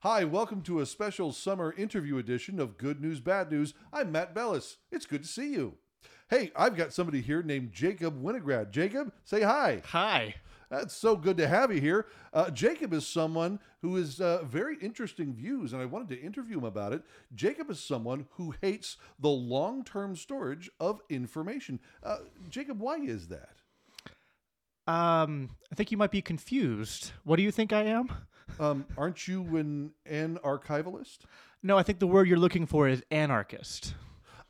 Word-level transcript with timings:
Hi, 0.00 0.24
welcome 0.24 0.60
to 0.62 0.80
a 0.80 0.86
special 0.86 1.32
summer 1.32 1.72
interview 1.72 2.18
edition 2.18 2.60
of 2.60 2.76
Good 2.76 3.00
News, 3.00 3.20
Bad 3.20 3.50
News. 3.50 3.72
I'm 3.90 4.12
Matt 4.12 4.34
Bellis. 4.34 4.76
It's 4.92 5.06
good 5.06 5.22
to 5.22 5.28
see 5.28 5.52
you. 5.52 5.78
Hey, 6.28 6.52
I've 6.54 6.76
got 6.76 6.92
somebody 6.92 7.22
here 7.22 7.42
named 7.42 7.72
Jacob 7.72 8.22
Winograd. 8.22 8.72
Jacob, 8.72 9.10
say 9.24 9.40
hi. 9.40 9.80
Hi. 9.86 10.34
That's 10.70 10.94
so 10.94 11.16
good 11.16 11.38
to 11.38 11.48
have 11.48 11.72
you 11.72 11.80
here. 11.80 12.06
Uh, 12.34 12.50
Jacob 12.50 12.92
is 12.92 13.06
someone 13.06 13.58
who 13.80 13.96
has 13.96 14.20
uh, 14.20 14.44
very 14.44 14.76
interesting 14.82 15.32
views, 15.32 15.72
and 15.72 15.80
I 15.80 15.86
wanted 15.86 16.10
to 16.10 16.20
interview 16.20 16.58
him 16.58 16.64
about 16.64 16.92
it. 16.92 17.02
Jacob 17.34 17.70
is 17.70 17.82
someone 17.82 18.26
who 18.32 18.54
hates 18.60 18.98
the 19.18 19.30
long 19.30 19.82
term 19.82 20.14
storage 20.14 20.70
of 20.78 21.00
information. 21.08 21.80
Uh, 22.02 22.18
Jacob, 22.50 22.80
why 22.80 22.96
is 22.96 23.28
that? 23.28 23.56
Um, 24.86 25.48
I 25.72 25.74
think 25.74 25.90
you 25.90 25.96
might 25.96 26.10
be 26.10 26.22
confused. 26.22 27.12
What 27.24 27.36
do 27.36 27.42
you 27.42 27.50
think 27.50 27.72
I 27.72 27.84
am? 27.84 28.10
Um, 28.58 28.86
aren't 28.96 29.28
you 29.28 29.56
an, 29.56 29.92
an 30.06 30.38
archivalist? 30.42 31.24
No, 31.62 31.76
I 31.76 31.82
think 31.82 31.98
the 31.98 32.06
word 32.06 32.28
you're 32.28 32.38
looking 32.38 32.66
for 32.66 32.88
is 32.88 33.02
anarchist. 33.10 33.94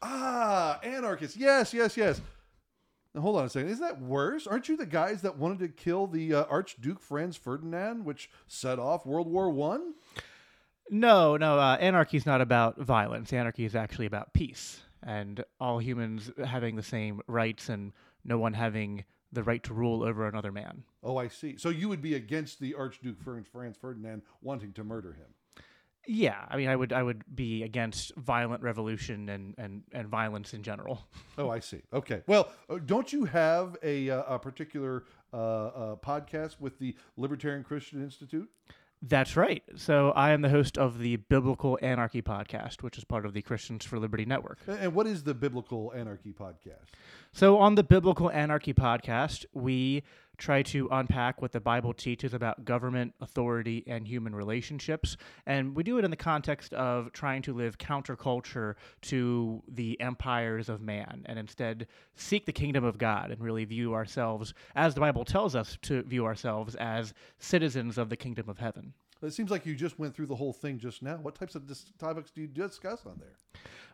Ah, 0.02 0.78
anarchist. 0.82 1.36
Yes, 1.36 1.72
yes, 1.72 1.96
yes. 1.96 2.20
Now, 3.14 3.22
hold 3.22 3.36
on 3.36 3.46
a 3.46 3.48
second. 3.48 3.70
Isn't 3.70 3.84
that 3.86 4.00
worse? 4.00 4.46
Aren't 4.46 4.68
you 4.68 4.76
the 4.76 4.86
guys 4.86 5.22
that 5.22 5.38
wanted 5.38 5.60
to 5.60 5.68
kill 5.68 6.06
the 6.06 6.34
uh, 6.34 6.45
Archduke 6.50 7.00
Franz 7.00 7.36
Ferdinand, 7.36 8.04
which 8.04 8.28
set 8.46 8.78
off 8.78 9.06
World 9.06 9.26
War 9.26 9.48
One? 9.48 9.95
No, 10.90 11.36
no. 11.36 11.59
Uh, 11.59 11.76
anarchy 11.80 12.16
is 12.16 12.26
not 12.26 12.40
about 12.40 12.78
violence. 12.78 13.32
Anarchy 13.32 13.64
is 13.64 13.74
actually 13.74 14.06
about 14.06 14.32
peace 14.32 14.82
and 15.02 15.45
all 15.60 15.78
humans 15.78 16.30
having 16.45 16.76
the 16.76 16.82
same 16.82 17.20
rights 17.26 17.68
and 17.68 17.92
no 18.24 18.38
one 18.38 18.52
having 18.52 19.04
the 19.32 19.42
right 19.42 19.62
to 19.64 19.74
rule 19.74 20.02
over 20.02 20.26
another 20.26 20.52
man. 20.52 20.84
Oh, 21.02 21.16
I 21.16 21.28
see. 21.28 21.56
So 21.56 21.68
you 21.68 21.88
would 21.88 22.02
be 22.02 22.14
against 22.14 22.60
the 22.60 22.74
Archduke 22.74 23.20
Franz 23.20 23.76
Ferdinand 23.76 24.22
wanting 24.40 24.72
to 24.74 24.84
murder 24.84 25.12
him? 25.12 25.26
Yeah, 26.08 26.44
I 26.48 26.56
mean, 26.56 26.68
I 26.68 26.76
would 26.76 26.92
I 26.92 27.02
would 27.02 27.24
be 27.34 27.64
against 27.64 28.14
violent 28.14 28.62
revolution 28.62 29.28
and 29.28 29.54
and, 29.59 29.82
and 29.92 30.06
violence 30.06 30.54
in 30.54 30.62
general. 30.62 31.06
Oh, 31.38 31.51
I 31.51 31.59
see. 31.59 31.82
Okay. 31.92 32.23
Well, 32.26 32.51
uh, 32.70 32.78
don't 32.78 33.12
you 33.12 33.26
have 33.26 33.76
a, 33.82 34.09
uh, 34.09 34.23
a 34.23 34.38
particular 34.38 35.04
uh, 35.34 35.36
uh, 35.36 35.96
podcast 35.96 36.58
with 36.60 36.79
the 36.79 36.96
Libertarian 37.18 37.62
Christian 37.62 38.02
Institute? 38.02 38.48
That's 39.02 39.36
right. 39.36 39.62
So 39.76 40.10
I 40.12 40.30
am 40.30 40.40
the 40.42 40.48
host 40.48 40.78
of 40.78 40.98
the 40.98 41.16
Biblical 41.16 41.78
Anarchy 41.82 42.22
podcast, 42.22 42.82
which 42.82 42.96
is 42.96 43.04
part 43.04 43.26
of 43.26 43.34
the 43.34 43.42
Christians 43.42 43.84
for 43.84 43.98
Liberty 43.98 44.24
network. 44.24 44.58
And 44.66 44.94
what 44.94 45.06
is 45.06 45.22
the 45.22 45.34
Biblical 45.34 45.92
Anarchy 45.94 46.32
podcast? 46.32 46.86
So 47.32 47.58
on 47.58 47.74
the 47.74 47.84
Biblical 47.84 48.30
Anarchy 48.30 48.72
podcast, 48.72 49.44
we 49.52 50.02
try 50.38 50.62
to 50.62 50.88
unpack 50.90 51.40
what 51.40 51.52
the 51.52 51.60
Bible 51.60 51.92
teaches 51.92 52.34
about 52.34 52.65
government, 52.65 53.15
authority, 53.20 53.84
and 53.87 54.06
human 54.06 54.34
relationships. 54.34 55.16
And 55.46 55.74
we 55.74 55.82
do 55.82 55.98
it 55.98 56.04
in 56.04 56.10
the 56.10 56.16
context 56.16 56.73
of 56.74 57.12
trying 57.12 57.42
to 57.42 57.54
live 57.54 57.79
counterculture 57.79 58.74
to 59.02 59.62
the 59.68 60.01
empires 60.01 60.68
of 60.68 60.80
man 60.80 61.23
and 61.26 61.38
instead 61.38 61.87
seek 62.14 62.46
the 62.46 62.52
kingdom 62.52 62.84
of 62.84 62.98
God 62.98 63.30
and 63.30 63.40
really 63.40 63.64
view 63.64 63.95
ourselves, 63.95 64.54
as 64.75 64.94
the 64.94 65.00
Bible 65.00 65.25
tells 65.25 65.54
us 65.54 65.78
to 65.82 66.03
view 66.03 66.25
ourselves, 66.25 66.75
as 66.76 67.14
citizens 67.38 67.98
of 67.98 68.09
the 68.09 68.16
kingdom 68.16 68.48
of 68.48 68.59
heaven. 68.59 68.92
It 69.22 69.32
seems 69.32 69.50
like 69.50 69.64
you 69.64 69.75
just 69.75 69.98
went 69.98 70.14
through 70.14 70.26
the 70.26 70.37
whole 70.37 70.53
thing 70.53 70.78
just 70.78 71.03
now. 71.03 71.16
What 71.16 71.34
types 71.34 71.54
of 71.54 71.66
dis- 71.66 71.87
topics 71.98 72.31
do 72.31 72.42
you 72.42 72.47
discuss 72.47 73.06
on 73.06 73.19
there? 73.19 73.34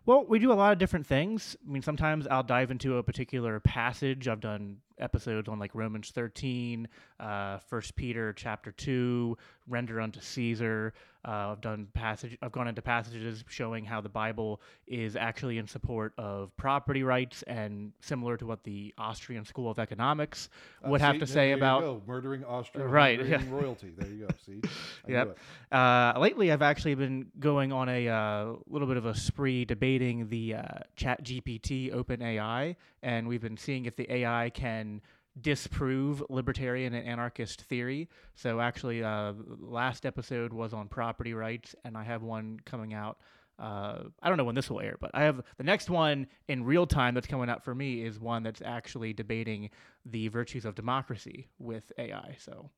Well, 0.04 0.24
we 0.28 0.38
do 0.40 0.52
a 0.52 0.54
lot 0.54 0.72
of 0.72 0.78
different 0.78 1.06
things. 1.06 1.56
I 1.66 1.70
mean, 1.72 1.82
sometimes 1.82 2.26
I'll 2.26 2.42
dive 2.42 2.70
into 2.72 2.96
a 2.98 3.02
particular 3.02 3.60
passage. 3.60 4.26
I've 4.26 4.40
done 4.40 4.78
episodes 4.98 5.48
on 5.48 5.58
like 5.58 5.74
Romans 5.74 6.10
13, 6.10 6.86
uh, 7.20 7.58
1 7.68 7.82
Peter 7.96 8.32
chapter 8.32 8.72
2, 8.72 9.36
render 9.68 10.00
unto 10.00 10.20
Caesar. 10.20 10.92
Uh, 11.24 11.52
I've 11.52 11.60
done 11.60 11.86
passage. 11.94 12.36
I've 12.42 12.50
gone 12.50 12.66
into 12.66 12.82
passages 12.82 13.44
showing 13.48 13.84
how 13.84 14.00
the 14.00 14.08
Bible 14.08 14.60
is 14.88 15.14
actually 15.14 15.58
in 15.58 15.68
support 15.68 16.12
of 16.18 16.54
property 16.56 17.04
rights 17.04 17.42
and 17.44 17.92
similar 18.00 18.36
to 18.36 18.46
what 18.46 18.64
the 18.64 18.92
Austrian 18.98 19.44
School 19.44 19.70
of 19.70 19.78
Economics 19.78 20.48
would 20.84 21.00
Uh, 21.00 21.04
have 21.04 21.14
see, 21.14 21.20
to 21.20 21.26
say 21.28 21.34
there 21.34 21.46
you 21.50 21.54
about 21.56 21.80
go. 21.80 22.02
murdering 22.08 22.44
Austria, 22.44 22.86
Right, 22.88 23.24
yeah. 23.24 23.40
royalty. 23.50 23.92
There 23.96 24.08
you 24.10 24.26
go. 24.26 24.34
See, 24.44 24.60
I 25.08 25.12
Yep. 25.12 25.38
Uh, 25.70 26.18
lately, 26.18 26.50
I've 26.50 26.62
actually 26.62 26.96
been 26.96 27.28
going 27.38 27.72
on 27.72 27.88
a 27.88 28.08
uh, 28.08 28.52
little 28.68 28.88
bit 28.88 28.96
of 28.96 29.06
a 29.06 29.14
spree 29.14 29.64
debating 29.92 30.28
the 30.28 30.54
uh, 30.54 30.78
Chat 30.96 31.22
GPT 31.22 31.92
Open 31.92 32.22
AI, 32.22 32.76
and 33.02 33.28
we've 33.28 33.42
been 33.42 33.56
seeing 33.58 33.84
if 33.84 33.94
the 33.94 34.10
AI 34.10 34.50
can 34.50 35.02
disprove 35.40 36.22
libertarian 36.30 36.94
and 36.94 37.06
anarchist 37.06 37.62
theory. 37.62 38.08
So, 38.34 38.60
actually, 38.60 39.04
uh, 39.04 39.34
last 39.58 40.06
episode 40.06 40.52
was 40.52 40.72
on 40.72 40.88
property 40.88 41.34
rights, 41.34 41.74
and 41.84 41.96
I 41.96 42.04
have 42.04 42.22
one 42.22 42.60
coming 42.64 42.94
out. 42.94 43.18
Uh, 43.58 44.04
I 44.22 44.28
don't 44.28 44.38
know 44.38 44.44
when 44.44 44.54
this 44.54 44.70
will 44.70 44.80
air, 44.80 44.96
but 44.98 45.10
I 45.12 45.24
have 45.24 45.42
the 45.58 45.64
next 45.64 45.90
one 45.90 46.26
in 46.48 46.64
real 46.64 46.86
time 46.86 47.14
that's 47.14 47.26
coming 47.26 47.50
out 47.50 47.62
for 47.62 47.74
me 47.74 48.02
is 48.02 48.18
one 48.18 48.42
that's 48.42 48.62
actually 48.64 49.12
debating 49.12 49.68
the 50.06 50.28
virtues 50.28 50.64
of 50.64 50.74
democracy 50.74 51.48
with 51.58 51.92
AI. 51.98 52.36
So, 52.38 52.70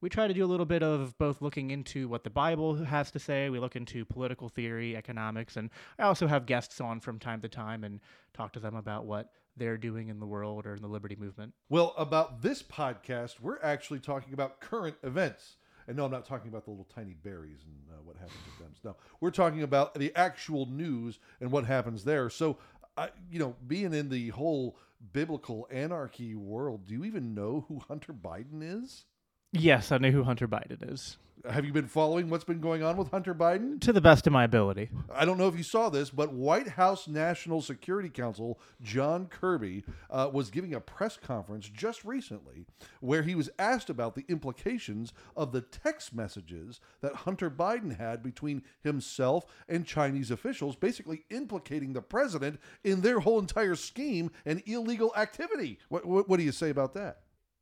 we 0.00 0.08
try 0.08 0.26
to 0.26 0.34
do 0.34 0.44
a 0.44 0.46
little 0.46 0.66
bit 0.66 0.82
of 0.82 1.16
both 1.18 1.40
looking 1.40 1.70
into 1.70 2.08
what 2.08 2.24
the 2.24 2.30
Bible 2.30 2.76
has 2.84 3.10
to 3.12 3.18
say. 3.18 3.48
We 3.48 3.58
look 3.58 3.76
into 3.76 4.04
political 4.04 4.48
theory, 4.48 4.96
economics, 4.96 5.56
and 5.56 5.70
I 5.98 6.04
also 6.04 6.26
have 6.26 6.46
guests 6.46 6.80
on 6.80 7.00
from 7.00 7.18
time 7.18 7.40
to 7.42 7.48
time 7.48 7.84
and 7.84 8.00
talk 8.34 8.52
to 8.52 8.60
them 8.60 8.76
about 8.76 9.06
what 9.06 9.30
they're 9.56 9.78
doing 9.78 10.08
in 10.08 10.20
the 10.20 10.26
world 10.26 10.66
or 10.66 10.74
in 10.74 10.82
the 10.82 10.88
liberty 10.88 11.16
movement. 11.16 11.54
Well, 11.70 11.94
about 11.96 12.42
this 12.42 12.62
podcast, 12.62 13.40
we're 13.40 13.60
actually 13.62 14.00
talking 14.00 14.34
about 14.34 14.60
current 14.60 14.96
events. 15.02 15.56
And 15.88 15.96
no, 15.96 16.04
I'm 16.04 16.10
not 16.10 16.26
talking 16.26 16.48
about 16.48 16.64
the 16.64 16.70
little 16.70 16.88
tiny 16.94 17.14
berries 17.14 17.60
and 17.64 17.76
uh, 17.90 18.02
what 18.02 18.16
happens 18.16 18.40
with 18.44 18.58
them. 18.58 18.74
No, 18.84 18.96
we're 19.20 19.30
talking 19.30 19.62
about 19.62 19.94
the 19.94 20.12
actual 20.16 20.66
news 20.66 21.20
and 21.40 21.50
what 21.50 21.64
happens 21.64 22.04
there. 22.04 22.28
So, 22.28 22.58
I, 22.96 23.10
you 23.30 23.38
know, 23.38 23.54
being 23.66 23.94
in 23.94 24.08
the 24.08 24.28
whole 24.30 24.76
biblical 25.12 25.68
anarchy 25.70 26.34
world, 26.34 26.86
do 26.86 26.94
you 26.94 27.04
even 27.04 27.34
know 27.34 27.64
who 27.68 27.78
Hunter 27.78 28.12
Biden 28.12 28.62
is? 28.62 29.04
Yes, 29.52 29.92
I 29.92 29.98
know 29.98 30.10
who 30.10 30.24
Hunter 30.24 30.48
Biden 30.48 30.92
is. 30.92 31.18
Have 31.48 31.64
you 31.64 31.72
been 31.72 31.86
following 31.86 32.28
what's 32.28 32.42
been 32.42 32.60
going 32.60 32.82
on 32.82 32.96
with 32.96 33.10
Hunter 33.10 33.34
Biden? 33.34 33.80
To 33.82 33.92
the 33.92 34.00
best 34.00 34.26
of 34.26 34.32
my 34.32 34.42
ability. 34.42 34.90
I 35.14 35.24
don't 35.24 35.38
know 35.38 35.46
if 35.46 35.56
you 35.56 35.62
saw 35.62 35.88
this, 35.90 36.10
but 36.10 36.32
White 36.32 36.66
House 36.66 37.06
National 37.06 37.60
Security 37.60 38.08
Council 38.08 38.58
John 38.82 39.26
Kirby 39.26 39.84
uh, 40.10 40.28
was 40.32 40.50
giving 40.50 40.74
a 40.74 40.80
press 40.80 41.16
conference 41.16 41.68
just 41.68 42.04
recently 42.04 42.66
where 43.00 43.22
he 43.22 43.36
was 43.36 43.48
asked 43.60 43.90
about 43.90 44.16
the 44.16 44.24
implications 44.28 45.12
of 45.36 45.52
the 45.52 45.60
text 45.60 46.12
messages 46.12 46.80
that 47.00 47.14
Hunter 47.14 47.50
Biden 47.50 47.96
had 47.96 48.24
between 48.24 48.62
himself 48.82 49.46
and 49.68 49.86
Chinese 49.86 50.32
officials, 50.32 50.74
basically 50.74 51.22
implicating 51.30 51.92
the 51.92 52.02
president 52.02 52.58
in 52.82 53.02
their 53.02 53.20
whole 53.20 53.38
entire 53.38 53.76
scheme 53.76 54.32
and 54.44 54.62
illegal 54.66 55.12
activity. 55.16 55.78
What, 55.90 56.06
what, 56.06 56.28
what 56.28 56.38
do 56.38 56.44
you 56.44 56.52
say 56.52 56.70
about 56.70 56.94
that? 56.94 57.20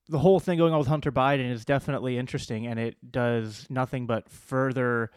The 0.08 0.18
whole 0.18 0.40
thing 0.40 0.58
going 0.58 0.72
on 0.72 0.78
with 0.78 0.88
Hunter 0.88 1.12
Biden 1.12 1.50
is 1.50 1.64
definitely 1.64 2.18
interesting, 2.18 2.66
and 2.66 2.78
it 2.78 2.96
does 3.10 3.66
nothing 3.70 4.06
but 4.06 4.28
further 4.28 5.10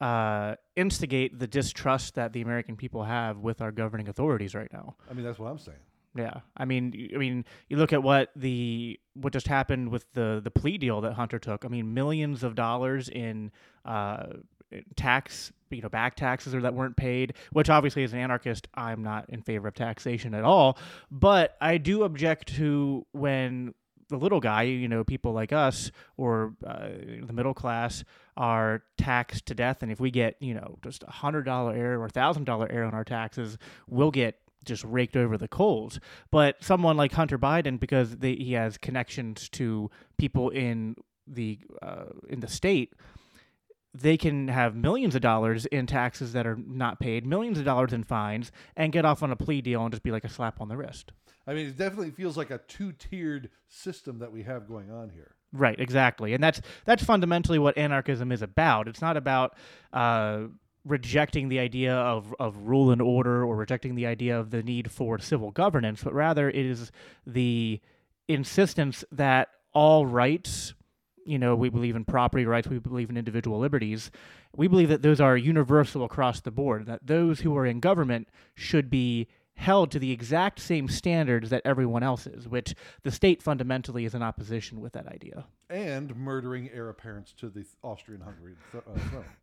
uh, 0.00 0.56
instigate 0.74 1.38
the 1.38 1.46
distrust 1.46 2.16
that 2.16 2.32
the 2.32 2.42
American 2.42 2.76
people 2.76 3.04
have 3.04 3.38
with 3.38 3.60
our 3.60 3.70
governing 3.70 4.08
authorities 4.08 4.54
right 4.54 4.72
now. 4.72 4.96
I 5.08 5.14
mean, 5.14 5.24
that's 5.24 5.38
what 5.38 5.48
I'm 5.48 5.58
saying. 5.58 5.78
Yeah, 6.14 6.40
I 6.56 6.64
mean, 6.64 7.10
I 7.14 7.18
mean, 7.18 7.44
you 7.68 7.78
look 7.78 7.92
at 7.92 8.02
what 8.02 8.30
the 8.36 8.98
what 9.14 9.32
just 9.32 9.46
happened 9.48 9.90
with 9.90 10.12
the 10.12 10.40
the 10.42 10.50
plea 10.50 10.76
deal 10.76 11.00
that 11.02 11.14
Hunter 11.14 11.38
took. 11.38 11.64
I 11.64 11.68
mean, 11.68 11.94
millions 11.94 12.42
of 12.42 12.54
dollars 12.54 13.08
in 13.08 13.50
uh, 13.86 14.24
tax, 14.94 15.52
you 15.70 15.80
know, 15.80 15.88
back 15.88 16.16
taxes 16.16 16.54
or 16.54 16.60
that 16.62 16.74
weren't 16.74 16.96
paid. 16.96 17.34
Which 17.52 17.70
obviously, 17.70 18.04
as 18.04 18.12
an 18.12 18.18
anarchist, 18.18 18.68
I'm 18.74 19.02
not 19.02 19.30
in 19.30 19.40
favor 19.40 19.68
of 19.68 19.74
taxation 19.74 20.34
at 20.34 20.44
all. 20.44 20.76
But 21.10 21.56
I 21.62 21.78
do 21.78 22.02
object 22.02 22.56
to 22.56 23.06
when 23.12 23.72
the 24.12 24.18
little 24.18 24.40
guy, 24.40 24.62
you 24.62 24.88
know, 24.88 25.02
people 25.04 25.32
like 25.32 25.52
us 25.52 25.90
or 26.16 26.54
uh, 26.66 26.88
the 27.26 27.32
middle 27.32 27.54
class 27.54 28.04
are 28.36 28.82
taxed 28.96 29.46
to 29.46 29.54
death, 29.54 29.82
and 29.82 29.90
if 29.90 30.00
we 30.00 30.10
get, 30.10 30.36
you 30.40 30.54
know, 30.54 30.78
just 30.82 31.02
a 31.02 31.10
hundred 31.10 31.42
dollar 31.42 31.74
error 31.74 31.98
or 31.98 32.06
a 32.06 32.10
thousand 32.10 32.44
dollar 32.44 32.70
error 32.70 32.84
on 32.84 32.94
our 32.94 33.04
taxes, 33.04 33.58
we'll 33.88 34.10
get 34.10 34.38
just 34.64 34.84
raked 34.84 35.16
over 35.16 35.36
the 35.36 35.48
coals. 35.48 35.98
But 36.30 36.62
someone 36.62 36.96
like 36.96 37.12
Hunter 37.12 37.38
Biden, 37.38 37.80
because 37.80 38.18
they, 38.18 38.34
he 38.34 38.52
has 38.52 38.78
connections 38.78 39.48
to 39.50 39.90
people 40.18 40.50
in 40.50 40.96
the 41.26 41.58
uh, 41.80 42.04
in 42.28 42.40
the 42.40 42.48
state, 42.48 42.94
they 43.94 44.16
can 44.16 44.48
have 44.48 44.74
millions 44.74 45.14
of 45.14 45.20
dollars 45.20 45.66
in 45.66 45.86
taxes 45.86 46.32
that 46.32 46.46
are 46.46 46.56
not 46.56 46.98
paid, 47.00 47.26
millions 47.26 47.58
of 47.58 47.64
dollars 47.64 47.92
in 47.92 48.04
fines, 48.04 48.50
and 48.76 48.92
get 48.92 49.04
off 49.04 49.22
on 49.22 49.30
a 49.30 49.36
plea 49.36 49.60
deal 49.60 49.82
and 49.82 49.92
just 49.92 50.02
be 50.02 50.10
like 50.10 50.24
a 50.24 50.28
slap 50.28 50.60
on 50.60 50.68
the 50.68 50.76
wrist. 50.76 51.12
I 51.46 51.54
mean, 51.54 51.66
it 51.66 51.76
definitely 51.76 52.10
feels 52.10 52.36
like 52.36 52.50
a 52.50 52.58
two 52.58 52.92
tiered 52.92 53.50
system 53.68 54.18
that 54.20 54.32
we 54.32 54.42
have 54.44 54.68
going 54.68 54.90
on 54.90 55.10
here. 55.10 55.34
Right, 55.52 55.78
exactly, 55.78 56.32
and 56.32 56.42
that's 56.42 56.60
that's 56.84 57.04
fundamentally 57.04 57.58
what 57.58 57.76
anarchism 57.76 58.32
is 58.32 58.42
about. 58.42 58.88
It's 58.88 59.02
not 59.02 59.16
about 59.16 59.54
uh, 59.92 60.44
rejecting 60.84 61.48
the 61.48 61.58
idea 61.58 61.94
of, 61.94 62.34
of 62.38 62.56
rule 62.56 62.90
and 62.90 63.02
order 63.02 63.44
or 63.44 63.56
rejecting 63.56 63.94
the 63.94 64.06
idea 64.06 64.38
of 64.38 64.50
the 64.50 64.62
need 64.62 64.90
for 64.90 65.18
civil 65.18 65.50
governance, 65.50 66.02
but 66.02 66.14
rather 66.14 66.48
it 66.48 66.56
is 66.56 66.90
the 67.26 67.80
insistence 68.28 69.04
that 69.12 69.48
all 69.74 70.06
rights 70.06 70.74
you 71.24 71.38
know, 71.38 71.54
we 71.54 71.68
believe 71.68 71.96
in 71.96 72.04
property 72.04 72.44
rights, 72.46 72.68
we 72.68 72.78
believe 72.78 73.10
in 73.10 73.16
individual 73.16 73.58
liberties. 73.58 74.10
We 74.56 74.68
believe 74.68 74.88
that 74.88 75.02
those 75.02 75.20
are 75.20 75.36
universal 75.36 76.04
across 76.04 76.40
the 76.40 76.50
board, 76.50 76.86
that 76.86 77.06
those 77.06 77.40
who 77.40 77.56
are 77.56 77.66
in 77.66 77.80
government 77.80 78.28
should 78.54 78.90
be 78.90 79.28
held 79.54 79.90
to 79.90 79.98
the 79.98 80.10
exact 80.10 80.60
same 80.60 80.88
standards 80.88 81.50
that 81.50 81.62
everyone 81.64 82.02
else 82.02 82.26
is, 82.26 82.48
which 82.48 82.74
the 83.02 83.10
state 83.10 83.42
fundamentally 83.42 84.04
is 84.04 84.14
in 84.14 84.22
opposition 84.22 84.80
with 84.80 84.92
that 84.92 85.06
idea. 85.06 85.44
And 85.70 86.14
murdering 86.16 86.68
heir 86.70 86.90
apparents 86.90 87.32
to 87.38 87.48
the 87.48 87.64
Austrian-Hungary 87.82 88.56
th- 88.72 88.84
uh, 88.86 88.98
throne. 89.08 89.24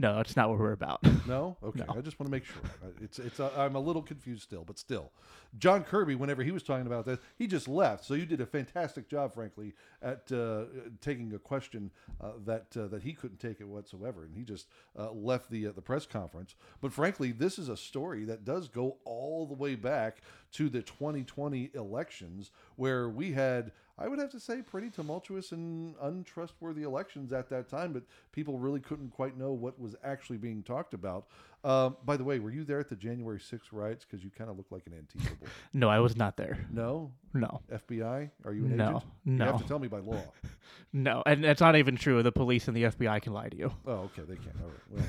No, 0.00 0.16
that's 0.16 0.36
not 0.36 0.48
what 0.48 0.58
we're 0.60 0.72
about. 0.72 1.00
No, 1.26 1.56
okay. 1.62 1.82
No. 1.86 1.94
I 1.98 2.00
just 2.00 2.20
want 2.20 2.28
to 2.28 2.30
make 2.30 2.44
sure. 2.44 2.62
It's 3.02 3.18
it's. 3.18 3.40
Uh, 3.40 3.50
I'm 3.56 3.74
a 3.74 3.80
little 3.80 4.00
confused 4.00 4.42
still, 4.42 4.62
but 4.64 4.78
still, 4.78 5.10
John 5.58 5.82
Kirby. 5.82 6.14
Whenever 6.14 6.44
he 6.44 6.52
was 6.52 6.62
talking 6.62 6.86
about 6.86 7.04
this, 7.04 7.18
he 7.36 7.48
just 7.48 7.66
left. 7.66 8.04
So 8.04 8.14
you 8.14 8.24
did 8.24 8.40
a 8.40 8.46
fantastic 8.46 9.08
job, 9.10 9.34
frankly, 9.34 9.74
at 10.00 10.30
uh, 10.30 10.66
taking 11.00 11.34
a 11.34 11.38
question 11.38 11.90
uh, 12.20 12.30
that 12.46 12.68
uh, 12.76 12.86
that 12.86 13.02
he 13.02 13.12
couldn't 13.12 13.40
take 13.40 13.60
it 13.60 13.66
whatsoever, 13.66 14.24
and 14.24 14.34
he 14.36 14.44
just 14.44 14.68
uh, 14.96 15.10
left 15.10 15.50
the 15.50 15.66
uh, 15.66 15.72
the 15.72 15.82
press 15.82 16.06
conference. 16.06 16.54
But 16.80 16.92
frankly, 16.92 17.32
this 17.32 17.58
is 17.58 17.68
a 17.68 17.76
story 17.76 18.24
that 18.26 18.44
does 18.44 18.68
go 18.68 18.98
all 19.04 19.46
the 19.46 19.54
way 19.54 19.74
back 19.74 20.18
to 20.52 20.68
the 20.68 20.80
2020 20.80 21.70
elections, 21.74 22.52
where 22.76 23.08
we 23.08 23.32
had. 23.32 23.72
I 24.00 24.06
would 24.06 24.18
have 24.20 24.30
to 24.30 24.40
say 24.40 24.62
pretty 24.62 24.90
tumultuous 24.90 25.50
and 25.52 25.94
untrustworthy 26.00 26.82
elections 26.82 27.32
at 27.32 27.48
that 27.50 27.68
time, 27.68 27.92
but 27.92 28.04
people 28.32 28.58
really 28.58 28.78
couldn't 28.80 29.10
quite 29.10 29.36
know 29.36 29.52
what 29.52 29.78
was 29.80 29.96
actually 30.04 30.38
being 30.38 30.62
talked 30.62 30.94
about. 30.94 31.26
Um, 31.64 31.96
by 32.04 32.16
the 32.16 32.22
way, 32.22 32.38
were 32.38 32.50
you 32.52 32.62
there 32.62 32.78
at 32.78 32.88
the 32.88 32.94
January 32.94 33.40
6th 33.40 33.72
riots? 33.72 34.04
Because 34.04 34.22
you 34.22 34.30
kind 34.30 34.48
of 34.50 34.56
look 34.56 34.66
like 34.70 34.86
an 34.86 34.92
Antifa 34.92 35.40
boy. 35.40 35.46
No, 35.72 35.88
I 35.88 35.98
was 35.98 36.16
not 36.16 36.36
there. 36.36 36.64
No? 36.70 37.10
No, 37.34 37.60
FBI? 37.72 38.30
Are 38.44 38.52
you 38.52 38.66
an 38.66 38.74
agent? 38.74 38.76
No, 38.78 38.88
agent? 38.88 39.04
You 39.26 39.42
have 39.42 39.62
to 39.62 39.68
tell 39.68 39.78
me 39.80 39.88
by 39.88 39.98
law. 39.98 40.22
no, 40.92 41.22
and 41.26 41.42
that's 41.42 41.60
not 41.60 41.74
even 41.74 41.96
true. 41.96 42.22
The 42.22 42.30
police 42.32 42.68
and 42.68 42.76
the 42.76 42.84
FBI 42.84 43.20
can 43.22 43.32
lie 43.32 43.48
to 43.48 43.56
you. 43.56 43.72
Oh, 43.86 43.92
okay. 44.16 44.22
They 44.22 44.36
can't. 44.36 44.56
All 44.62 44.68
right. 44.68 44.80
Well, 44.90 45.04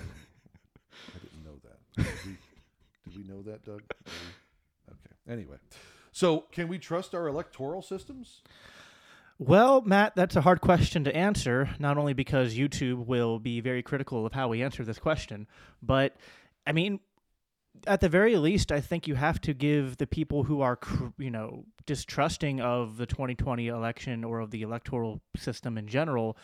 I 1.15 1.19
didn't 1.19 1.43
know 1.45 1.59
that. 1.63 2.03
Did 2.03 2.25
we, 2.25 3.11
did 3.11 3.27
we 3.27 3.33
know 3.35 3.41
that, 3.43 3.63
Doug? 3.63 3.83
Okay. 4.89 5.31
Anyway. 5.31 5.57
So, 6.11 6.45
can 6.51 6.67
we 6.67 6.79
trust 6.79 7.13
our 7.13 7.27
electoral 7.27 7.81
systems? 7.83 8.41
Well, 9.41 9.79
Matt, 9.81 10.17
that's 10.17 10.35
a 10.35 10.41
hard 10.41 10.59
question 10.59 11.05
to 11.05 11.15
answer, 11.15 11.69
not 11.79 11.97
only 11.97 12.11
because 12.11 12.55
YouTube 12.55 13.05
will 13.05 13.39
be 13.39 13.61
very 13.61 13.81
critical 13.81 14.25
of 14.25 14.33
how 14.33 14.49
we 14.49 14.61
answer 14.61 14.83
this 14.83 14.99
question, 14.99 15.47
but 15.81 16.17
I 16.67 16.73
mean, 16.73 16.99
at 17.87 18.01
the 18.01 18.09
very 18.09 18.35
least, 18.35 18.69
I 18.69 18.81
think 18.81 19.07
you 19.07 19.15
have 19.15 19.39
to 19.41 19.53
give 19.53 19.95
the 19.95 20.07
people 20.07 20.43
who 20.43 20.59
are, 20.59 20.77
you 21.17 21.31
know, 21.31 21.63
distrusting 21.85 22.59
of 22.59 22.97
the 22.97 23.05
2020 23.05 23.67
election 23.67 24.25
or 24.25 24.41
of 24.41 24.51
the 24.51 24.61
electoral 24.61 25.21
system 25.37 25.77
in 25.77 25.87
general 25.87 26.37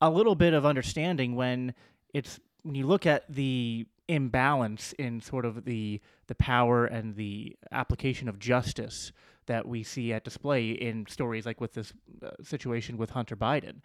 a 0.00 0.10
little 0.10 0.36
bit 0.36 0.54
of 0.54 0.64
understanding 0.64 1.34
when 1.34 1.74
it's 2.14 2.38
when 2.62 2.74
you 2.74 2.86
look 2.86 3.06
at 3.06 3.24
the 3.28 3.86
imbalance 4.08 4.92
in 4.98 5.20
sort 5.20 5.44
of 5.44 5.64
the 5.64 6.00
the 6.28 6.34
power 6.34 6.86
and 6.86 7.16
the 7.16 7.56
application 7.72 8.28
of 8.28 8.38
justice 8.38 9.12
that 9.46 9.66
we 9.66 9.82
see 9.82 10.12
at 10.12 10.24
display 10.24 10.70
in 10.70 11.06
stories 11.08 11.46
like 11.46 11.60
with 11.60 11.72
this 11.74 11.92
uh, 12.24 12.30
situation 12.42 12.96
with 12.96 13.10
Hunter 13.10 13.36
Biden. 13.36 13.76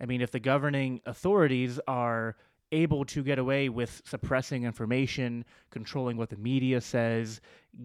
I 0.00 0.06
mean, 0.06 0.20
if 0.20 0.30
the 0.30 0.40
governing 0.40 1.00
authorities 1.06 1.78
are 1.86 2.36
able 2.72 3.04
to 3.04 3.22
get 3.22 3.38
away 3.38 3.68
with 3.68 4.00
suppressing 4.04 4.64
information, 4.64 5.44
controlling 5.70 6.16
what 6.16 6.30
the 6.30 6.36
media 6.36 6.80
says, 6.80 7.40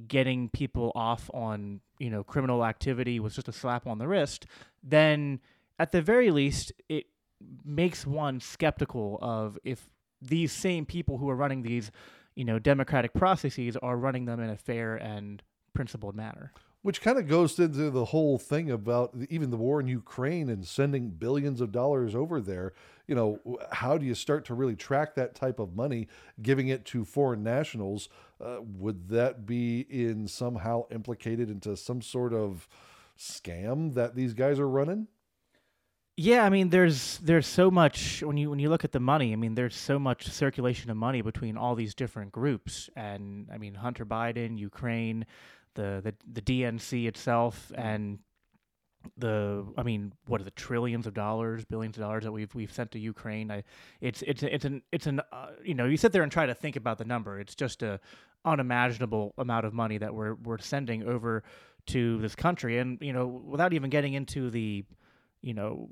getting 0.07 0.49
people 0.49 0.91
off 0.95 1.29
on, 1.33 1.81
you 1.99 2.09
know, 2.09 2.23
criminal 2.23 2.63
activity 2.63 3.19
with 3.19 3.33
just 3.33 3.47
a 3.47 3.51
slap 3.51 3.87
on 3.87 3.97
the 3.97 4.07
wrist, 4.07 4.45
then 4.83 5.39
at 5.79 5.91
the 5.91 6.01
very 6.01 6.31
least 6.31 6.71
it 6.87 7.05
makes 7.65 8.05
one 8.05 8.39
skeptical 8.39 9.19
of 9.21 9.57
if 9.63 9.89
these 10.27 10.51
same 10.51 10.85
people 10.85 11.17
who 11.17 11.29
are 11.29 11.35
running 11.35 11.61
these, 11.61 11.91
you 12.35 12.45
know, 12.45 12.59
democratic 12.59 13.13
processes 13.13 13.77
are 13.77 13.97
running 13.97 14.25
them 14.25 14.39
in 14.39 14.49
a 14.49 14.57
fair 14.57 14.95
and 14.95 15.41
principled 15.73 16.15
manner. 16.15 16.51
Which 16.81 17.01
kind 17.01 17.17
of 17.17 17.27
goes 17.27 17.57
into 17.57 17.89
the 17.89 18.05
whole 18.05 18.37
thing 18.37 18.69
about 18.69 19.15
even 19.29 19.49
the 19.49 19.57
war 19.57 19.79
in 19.79 19.87
Ukraine 19.87 20.49
and 20.49 20.67
sending 20.67 21.09
billions 21.09 21.59
of 21.59 21.71
dollars 21.71 22.13
over 22.13 22.39
there. 22.39 22.73
You 23.07 23.15
know, 23.15 23.39
how 23.71 23.97
do 23.97 24.05
you 24.05 24.13
start 24.13 24.45
to 24.45 24.53
really 24.53 24.75
track 24.75 25.15
that 25.15 25.33
type 25.33 25.57
of 25.57 25.75
money, 25.75 26.07
giving 26.43 26.67
it 26.67 26.85
to 26.85 27.03
foreign 27.03 27.41
nationals? 27.41 28.07
Uh, 28.39 28.57
would 28.61 29.09
that 29.09 29.47
be 29.47 29.79
in 29.89 30.27
somehow 30.27 30.83
implicated 30.91 31.49
into 31.49 31.75
some 31.75 32.03
sort 32.03 32.33
of 32.33 32.67
scam 33.17 33.95
that 33.95 34.13
these 34.13 34.35
guys 34.35 34.59
are 34.59 34.69
running? 34.69 35.07
Yeah, 36.17 36.45
I 36.45 36.49
mean, 36.49 36.69
there's 36.69 37.17
there's 37.17 37.45
so 37.45 37.69
much 37.69 38.23
when 38.23 38.37
you 38.37 38.49
when 38.49 38.59
you 38.59 38.69
look 38.69 38.85
at 38.85 38.93
the 38.93 39.01
money. 39.01 39.33
I 39.33 39.35
mean, 39.35 39.53
there's 39.55 39.75
so 39.75 39.99
much 39.99 40.27
circulation 40.27 40.89
of 40.89 40.95
money 40.95 41.21
between 41.21 41.57
all 41.57 41.75
these 41.75 41.93
different 41.93 42.31
groups, 42.31 42.89
and 42.95 43.49
I 43.51 43.57
mean, 43.57 43.73
Hunter 43.75 44.05
Biden, 44.05 44.57
Ukraine, 44.57 45.25
the 45.73 46.01
the 46.01 46.15
the 46.31 46.41
DNC 46.41 47.05
itself, 47.07 47.69
and 47.75 48.19
the 49.17 49.65
I 49.77 49.83
mean, 49.83 50.13
what 50.27 50.39
are 50.39 50.45
the 50.45 50.51
trillions 50.51 51.05
of 51.05 51.13
dollars, 51.13 51.65
billions 51.65 51.97
of 51.97 52.01
dollars 52.03 52.23
that 52.23 52.31
we've 52.31 52.53
we've 52.55 52.71
sent 52.71 52.91
to 52.91 52.99
Ukraine? 52.99 53.51
I, 53.51 53.63
it's 53.99 54.21
it's 54.21 54.41
it's 54.43 54.63
an 54.63 54.83
it's 54.93 55.07
an 55.07 55.19
uh, 55.33 55.47
you 55.65 55.73
know 55.73 55.85
you 55.85 55.97
sit 55.97 56.13
there 56.13 56.23
and 56.23 56.31
try 56.31 56.45
to 56.45 56.55
think 56.55 56.77
about 56.77 56.97
the 56.97 57.05
number. 57.05 57.41
It's 57.41 57.55
just 57.55 57.83
a 57.83 57.99
unimaginable 58.45 59.33
amount 59.37 59.65
of 59.65 59.73
money 59.73 59.97
that 59.97 60.13
we're 60.15 60.35
we're 60.35 60.59
sending 60.59 61.03
over 61.03 61.43
to 61.87 62.19
this 62.19 62.35
country, 62.35 62.77
and 62.79 62.99
you 63.01 63.11
know 63.11 63.27
without 63.27 63.73
even 63.73 63.89
getting 63.89 64.13
into 64.13 64.49
the 64.49 64.85
you 65.41 65.53
know 65.53 65.89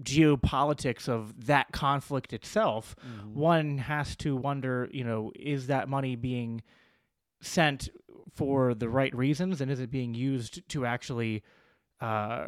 geopolitics 0.00 1.08
of 1.08 1.46
that 1.46 1.72
conflict 1.72 2.32
itself, 2.32 2.96
one 3.32 3.78
has 3.78 4.16
to 4.16 4.36
wonder, 4.36 4.88
you 4.92 5.04
know, 5.04 5.32
is 5.36 5.66
that 5.66 5.88
money 5.88 6.16
being 6.16 6.62
sent 7.40 7.88
for 8.34 8.74
the 8.74 8.88
right 8.88 9.14
reasons 9.14 9.60
and 9.60 9.70
is 9.70 9.80
it 9.80 9.90
being 9.90 10.14
used 10.14 10.66
to 10.70 10.86
actually 10.86 11.42
uh, 12.00 12.46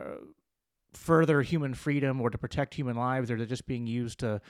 further 0.94 1.42
human 1.42 1.74
freedom 1.74 2.20
or 2.20 2.30
to 2.30 2.38
protect 2.38 2.74
human 2.74 2.96
lives 2.96 3.30
or 3.30 3.36
is 3.36 3.42
it 3.42 3.48
just 3.48 3.66
being 3.66 3.86
used 3.86 4.20
to 4.20 4.40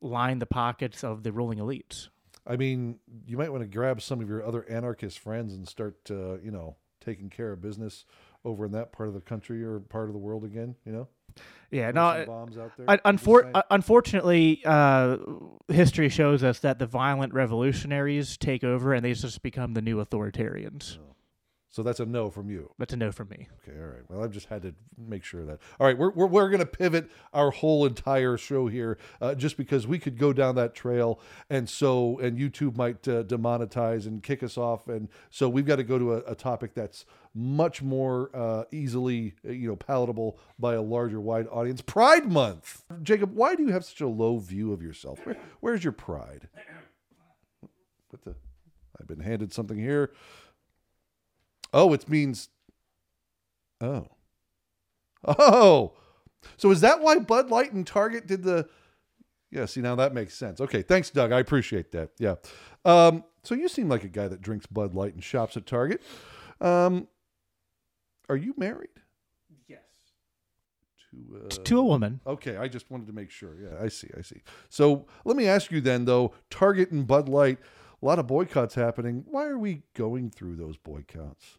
line 0.00 0.38
the 0.38 0.46
pockets 0.46 1.02
of 1.02 1.22
the 1.22 1.32
ruling 1.32 1.58
elites? 1.58 2.08
I 2.46 2.56
mean, 2.56 2.98
you 3.26 3.36
might 3.36 3.50
want 3.50 3.62
to 3.62 3.68
grab 3.68 4.02
some 4.02 4.20
of 4.20 4.28
your 4.28 4.44
other 4.44 4.68
anarchist 4.68 5.18
friends 5.20 5.54
and 5.54 5.66
start, 5.66 5.96
uh, 6.10 6.38
you 6.40 6.50
know, 6.50 6.76
taking 7.00 7.30
care 7.30 7.52
of 7.52 7.60
business 7.60 8.04
over 8.44 8.64
in 8.66 8.72
that 8.72 8.92
part 8.92 9.08
of 9.08 9.14
the 9.14 9.20
country 9.20 9.62
or 9.64 9.80
part 9.80 10.08
of 10.08 10.12
the 10.12 10.18
world 10.18 10.44
again. 10.44 10.74
You 10.84 10.92
know, 10.92 11.08
Yeah, 11.70 11.90
no, 11.90 12.24
bombs 12.26 12.58
out 12.58 12.72
there. 12.76 12.86
I'm 12.88 13.16
unfor- 13.16 13.50
uh, 13.54 13.62
unfortunately, 13.70 14.62
uh, 14.64 15.18
history 15.68 16.08
shows 16.08 16.42
us 16.42 16.60
that 16.60 16.78
the 16.78 16.86
violent 16.86 17.32
revolutionaries 17.34 18.36
take 18.36 18.64
over 18.64 18.92
and 18.92 19.04
they 19.04 19.12
just 19.12 19.42
become 19.42 19.74
the 19.74 19.82
new 19.82 20.04
authoritarians. 20.04 20.98
So 21.72 21.82
that's 21.82 22.00
a 22.00 22.06
no 22.06 22.28
from 22.28 22.50
you. 22.50 22.70
That's 22.78 22.92
a 22.92 22.98
no 22.98 23.10
from 23.10 23.30
me. 23.30 23.48
Okay, 23.66 23.78
all 23.78 23.86
right. 23.86 24.02
Well, 24.08 24.22
I've 24.22 24.30
just 24.30 24.46
had 24.46 24.60
to 24.62 24.74
make 24.98 25.24
sure 25.24 25.46
that. 25.46 25.58
All 25.80 25.86
right, 25.86 25.96
we're 25.96 26.10
we're, 26.10 26.26
we're 26.26 26.48
going 26.50 26.60
to 26.60 26.66
pivot 26.66 27.10
our 27.32 27.50
whole 27.50 27.86
entire 27.86 28.36
show 28.36 28.68
here, 28.68 28.98
uh, 29.22 29.34
just 29.34 29.56
because 29.56 29.86
we 29.86 29.98
could 29.98 30.18
go 30.18 30.34
down 30.34 30.54
that 30.56 30.74
trail, 30.74 31.18
and 31.48 31.68
so 31.68 32.18
and 32.18 32.38
YouTube 32.38 32.76
might 32.76 33.08
uh, 33.08 33.22
demonetize 33.24 34.06
and 34.06 34.22
kick 34.22 34.42
us 34.42 34.58
off, 34.58 34.86
and 34.86 35.08
so 35.30 35.48
we've 35.48 35.64
got 35.64 35.76
to 35.76 35.82
go 35.82 35.98
to 35.98 36.12
a, 36.12 36.18
a 36.32 36.34
topic 36.34 36.74
that's 36.74 37.06
much 37.34 37.80
more 37.80 38.30
uh, 38.36 38.64
easily, 38.70 39.34
uh, 39.48 39.52
you 39.52 39.66
know, 39.66 39.76
palatable 39.76 40.38
by 40.58 40.74
a 40.74 40.82
larger, 40.82 41.22
wide 41.22 41.46
audience. 41.50 41.80
Pride 41.80 42.30
Month, 42.30 42.84
Jacob. 43.02 43.34
Why 43.34 43.54
do 43.54 43.62
you 43.62 43.70
have 43.70 43.86
such 43.86 44.02
a 44.02 44.08
low 44.08 44.36
view 44.36 44.74
of 44.74 44.82
yourself? 44.82 45.24
Where, 45.24 45.38
where's 45.60 45.82
your 45.82 45.94
pride? 45.94 46.48
What 48.10 48.22
the? 48.24 48.34
I've 49.00 49.08
been 49.08 49.20
handed 49.20 49.54
something 49.54 49.78
here. 49.78 50.12
Oh, 51.72 51.92
it 51.92 52.08
means 52.08 52.48
Oh. 53.80 54.06
Oh. 55.26 55.94
So 56.56 56.70
is 56.70 56.80
that 56.80 57.00
why 57.00 57.18
Bud 57.18 57.50
Light 57.50 57.72
and 57.72 57.86
Target 57.86 58.26
did 58.26 58.42
the 58.42 58.68
Yeah, 59.50 59.66
see 59.66 59.80
now 59.80 59.94
that 59.96 60.14
makes 60.14 60.34
sense. 60.34 60.60
Okay, 60.60 60.82
thanks 60.82 61.10
Doug. 61.10 61.32
I 61.32 61.40
appreciate 61.40 61.92
that. 61.92 62.10
Yeah. 62.18 62.36
Um 62.84 63.24
so 63.44 63.54
you 63.54 63.68
seem 63.68 63.88
like 63.88 64.04
a 64.04 64.08
guy 64.08 64.28
that 64.28 64.40
drinks 64.40 64.66
Bud 64.66 64.94
Light 64.94 65.14
and 65.14 65.22
shops 65.22 65.56
at 65.56 65.66
Target. 65.66 66.02
Um 66.60 67.08
are 68.28 68.36
you 68.36 68.54
married? 68.56 68.88
Yes. 69.66 69.80
To 71.10 71.42
uh, 71.44 71.48
to 71.64 71.78
a 71.78 71.84
woman. 71.84 72.20
Okay, 72.26 72.56
I 72.56 72.68
just 72.68 72.90
wanted 72.90 73.08
to 73.08 73.12
make 73.12 73.30
sure. 73.30 73.56
Yeah, 73.60 73.82
I 73.82 73.88
see. 73.88 74.08
I 74.16 74.22
see. 74.22 74.42
So 74.68 75.06
let 75.24 75.36
me 75.36 75.46
ask 75.46 75.70
you 75.70 75.80
then, 75.80 76.04
though 76.04 76.34
Target 76.50 76.92
and 76.92 77.06
Bud 77.06 77.28
Light, 77.28 77.58
a 78.00 78.06
lot 78.06 78.18
of 78.18 78.26
boycotts 78.26 78.74
happening. 78.76 79.24
Why 79.28 79.46
are 79.46 79.58
we 79.58 79.82
going 79.94 80.30
through 80.30 80.56
those 80.56 80.76
boycotts? 80.76 81.58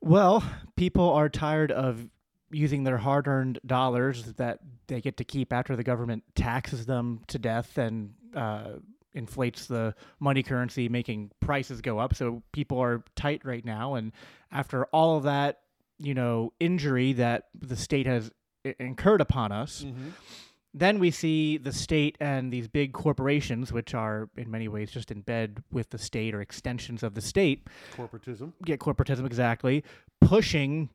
Well, 0.00 0.44
people 0.76 1.10
are 1.10 1.28
tired 1.28 1.72
of 1.72 2.08
using 2.50 2.84
their 2.84 2.98
hard 2.98 3.26
earned 3.26 3.58
dollars 3.66 4.24
that 4.34 4.60
they 4.86 5.00
get 5.00 5.16
to 5.16 5.24
keep 5.24 5.52
after 5.52 5.74
the 5.74 5.82
government 5.82 6.22
taxes 6.34 6.86
them 6.86 7.22
to 7.28 7.38
death 7.38 7.76
and 7.76 8.14
uh, 8.34 8.74
inflates 9.14 9.66
the 9.66 9.94
money 10.20 10.42
currency, 10.42 10.88
making 10.88 11.32
prices 11.40 11.80
go 11.80 11.98
up. 11.98 12.14
So 12.14 12.42
people 12.52 12.78
are 12.78 13.02
tight 13.16 13.44
right 13.44 13.64
now. 13.64 13.94
And 13.94 14.12
after 14.52 14.84
all 14.86 15.16
of 15.16 15.24
that, 15.24 15.60
you 15.98 16.14
know, 16.14 16.52
injury 16.60 17.14
that 17.14 17.44
the 17.58 17.76
state 17.76 18.06
has 18.06 18.30
incurred 18.78 19.20
upon 19.20 19.50
us. 19.50 19.84
Mm-hmm. 19.84 20.10
Then 20.78 20.98
we 20.98 21.10
see 21.10 21.56
the 21.56 21.72
state 21.72 22.18
and 22.20 22.52
these 22.52 22.68
big 22.68 22.92
corporations, 22.92 23.72
which 23.72 23.94
are 23.94 24.28
in 24.36 24.50
many 24.50 24.68
ways 24.68 24.90
just 24.90 25.10
in 25.10 25.22
bed 25.22 25.62
with 25.72 25.88
the 25.88 25.96
state 25.96 26.34
or 26.34 26.42
extensions 26.42 27.02
of 27.02 27.14
the 27.14 27.22
state, 27.22 27.66
Corporatism. 27.96 28.52
get 28.62 28.78
corporatism 28.78 29.24
exactly, 29.24 29.82
pushing 30.20 30.90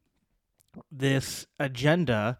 this 0.91 1.47
agenda 1.59 2.38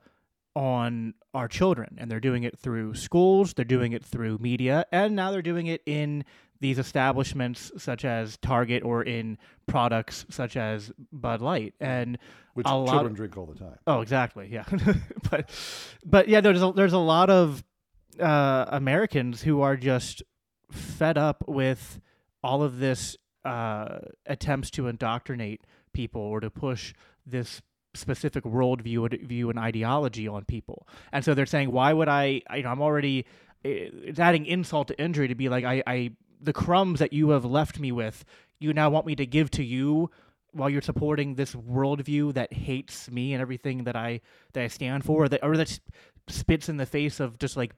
on 0.56 1.16
our 1.34 1.48
children. 1.48 1.96
And 1.98 2.12
they're 2.12 2.20
doing 2.20 2.44
it 2.44 2.60
through 2.60 2.94
schools, 2.94 3.56
they're 3.56 3.66
doing 3.66 3.94
it 3.94 4.06
through 4.06 4.38
media, 4.38 4.86
and 4.92 5.16
now 5.16 5.32
they're 5.32 5.42
doing 5.42 5.66
it 5.66 5.82
in 5.88 6.24
these 6.62 6.80
establishments 6.80 7.72
such 7.78 8.06
as 8.06 8.38
Target 8.38 8.84
or 8.84 9.04
in 9.04 9.38
products 9.68 10.26
such 10.30 10.56
as 10.56 10.92
Bud 11.12 11.42
Light. 11.42 11.74
And 11.80 12.18
Which 12.54 12.68
A 12.70 12.76
lot 12.76 12.92
children 12.92 13.14
drink 13.14 13.36
all 13.36 13.48
the 13.48 13.60
time. 13.60 13.80
Oh, 13.88 14.02
exactly. 14.02 14.48
Yeah, 14.50 14.64
but 15.30 15.50
but 16.06 16.28
yeah, 16.30 16.40
there's 16.40 16.62
a, 16.62 16.72
there's 16.72 16.94
a 16.94 17.00
lot 17.00 17.30
of 17.30 17.64
uh, 18.20 18.66
Americans 18.70 19.42
who 19.42 19.62
are 19.62 19.76
just 19.76 20.22
fed 20.72 21.18
up 21.18 21.44
with 21.48 22.00
all 22.44 22.64
of 22.64 22.78
this 22.78 23.18
uh, 23.44 24.00
attempts 24.28 24.70
to 24.72 24.88
indoctrinate 24.88 25.62
people 25.94 26.22
or 26.22 26.40
to 26.40 26.50
push 26.50 26.94
this 27.26 27.62
specific 27.94 28.44
worldview 28.44 29.12
and- 29.12 29.28
view 29.28 29.50
and 29.50 29.58
ideology 29.60 30.28
on 30.28 30.46
people. 30.46 30.88
And 31.12 31.26
so 31.26 31.34
they're 31.34 31.46
saying, 31.48 31.72
why 31.72 31.92
would 31.92 32.08
I? 32.08 32.42
You 32.56 32.64
know, 32.64 32.70
I'm 32.70 32.82
already. 32.82 33.26
It's 33.64 34.20
adding 34.20 34.46
insult 34.46 34.88
to 34.88 35.00
injury 35.00 35.28
to 35.28 35.36
be 35.36 35.48
like, 35.50 35.64
I, 35.66 35.84
I 35.86 36.12
the 36.42 36.54
crumbs 36.54 37.00
that 37.00 37.14
you 37.14 37.30
have 37.30 37.46
left 37.46 37.80
me 37.80 37.92
with, 37.92 38.26
you 38.60 38.74
now 38.74 38.90
want 38.90 39.06
me 39.06 39.16
to 39.16 39.26
give 39.26 39.52
to 39.52 39.64
you 39.64 40.10
while 40.54 40.70
you're 40.70 40.82
supporting 40.82 41.36
this 41.36 41.54
worldview 41.56 42.34
that 42.34 42.52
hates 42.52 43.10
me 43.10 43.34
and 43.34 43.42
everything 43.42 43.86
that 43.86 43.96
I 43.96 44.22
that 44.54 44.64
I 44.64 44.68
stand 44.68 45.06
for, 45.06 45.24
or 45.24 45.30
that 45.30 45.44
or 45.44 45.56
that 45.58 45.80
spits 46.28 46.70
in 46.70 46.78
the 46.78 46.86
face 46.86 47.20
of 47.20 47.40
just 47.40 47.56
like 47.56 47.74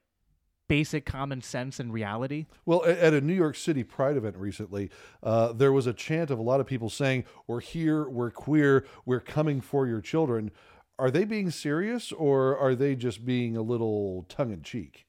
basic 0.68 1.06
common 1.06 1.42
sense 1.42 1.80
and 1.80 1.94
reality. 1.94 2.46
Well, 2.66 2.84
at 2.86 3.14
a 3.14 3.22
New 3.22 3.34
York 3.34 3.56
City 3.56 3.84
Pride 3.84 4.18
event 4.18 4.38
recently, 4.38 4.90
uh, 5.22 5.54
there 5.54 5.72
was 5.72 5.88
a 5.88 5.94
chant 5.94 6.32
of 6.32 6.40
a 6.40 6.44
lot 6.44 6.60
of 6.60 6.66
people 6.66 6.90
saying, 6.90 7.26
"We're 7.48 7.60
here, 7.60 8.08
we're 8.10 8.32
queer, 8.32 8.86
we're 9.06 9.20
coming 9.20 9.62
for 9.62 9.88
your 9.88 10.02
children." 10.02 10.52
Are 11.00 11.12
they 11.12 11.26
being 11.26 11.50
serious, 11.50 12.12
or 12.12 12.58
are 12.58 12.76
they 12.76 12.96
just 12.96 13.26
being 13.26 13.58
a 13.58 13.62
little 13.62 14.26
tongue 14.30 14.52
in 14.52 14.62
cheek? 14.62 15.06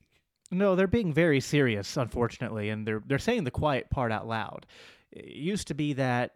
No, 0.51 0.77
they're 0.77 0.87
being 0.87 1.13
very 1.13 1.41
serious, 1.41 1.97
unfortunately, 1.97 2.71
and 2.71 2.87
they're 2.87 3.03
they're 3.07 3.19
saying 3.19 3.45
the 3.45 3.51
quiet 3.51 3.91
part 3.91 4.13
out 4.13 4.27
loud. 4.27 4.67
It 5.11 5.27
used 5.27 5.69
to 5.69 5.75
be 5.75 5.95
that 5.95 6.33